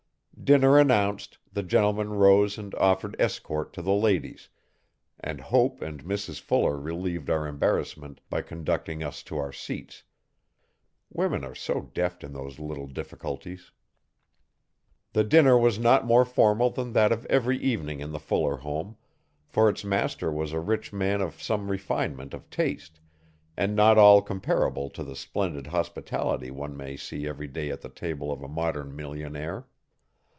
[0.43, 4.49] Dinner announced, the gentlemen rose and offered escort to the ladies,
[5.19, 10.01] and Hope and Mrs Fuller relieved our embarrassment by conducting us to our seats
[11.11, 13.71] women are so deft in those little difficulties.
[15.13, 18.97] The dinner was not more formal than that of every evening in the Fuller home
[19.45, 22.99] for its master was a rich man of some refinement of taste
[23.55, 27.81] and not at all comparable to the splendid hospitality one may see every day at
[27.81, 29.67] the table of a modern millionaire.